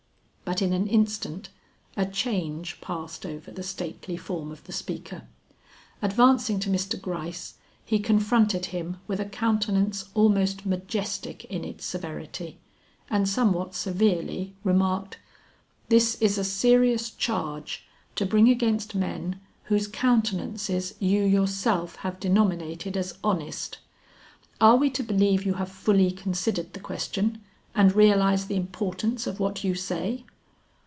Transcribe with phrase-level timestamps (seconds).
[0.43, 1.47] But in an instant
[1.95, 5.21] a change passed over the stately form of the speaker.
[6.01, 7.01] Advancing to Mr.
[7.01, 7.53] Gryce,
[7.85, 12.59] he confronted him with a countenance almost majestic in its severity,
[13.09, 15.19] and somewhat severely remarked,
[15.87, 22.97] "This is a serious charge to bring against men whose countenances you yourself have denominated
[22.97, 23.77] as honest.
[24.59, 27.41] Are we to believe you have fully considered the question,
[27.73, 30.25] and realize the importance of what you say?"